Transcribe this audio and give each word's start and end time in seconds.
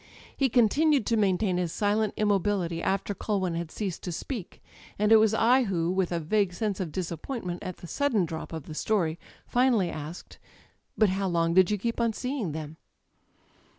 He 0.35 0.49
continued 0.49 1.05
to 1.05 1.15
main 1.15 1.37
tain 1.37 1.57
his 1.57 1.71
silent 1.71 2.15
inmiobility 2.17 2.81
after 2.81 3.13
Culwin 3.13 3.53
had 3.53 3.69
ceased 3.69 4.01
to 4.01 4.11
speak, 4.11 4.59
and 4.97 5.11
it 5.11 5.17
was 5.17 5.35
I 5.35 5.65
who, 5.65 5.91
with 5.91 6.11
a 6.11 6.19
vague 6.19 6.53
sense 6.53 6.79
of 6.79 6.91
dis 6.91 7.11
appointment 7.11 7.61
at 7.61 7.77
the 7.77 7.87
sudden 7.87 8.25
drop 8.25 8.51
of 8.51 8.63
the 8.63 8.73
story, 8.73 9.19
finally 9.45 9.91
asked: 9.91 10.39
^^But 10.99 11.09
how 11.09 11.27
long 11.27 11.53
did 11.53 11.69
you 11.69 11.77
keep 11.77 12.01
on 12.01 12.13
seeing 12.13 12.51
them?'' 12.51 12.77